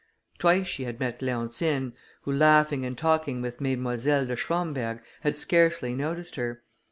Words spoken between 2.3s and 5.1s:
laughing and talking with Mesdemoiselles de Schwamberg,